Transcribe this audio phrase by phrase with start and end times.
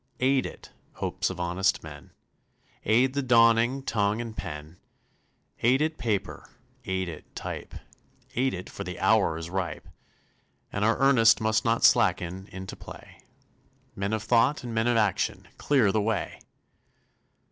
[0.19, 2.09] Aid it, hopes of honest men;
[2.85, 4.77] Aid the dawning, tongue and pen;
[5.61, 6.49] Aid it, paper,
[6.85, 7.75] aid it, type,
[8.33, 9.87] Aid it, for the hour is ripe;
[10.73, 13.21] And our earnest must not slacken Into play.
[13.95, 16.39] Men of thought and men of action, Clear the way!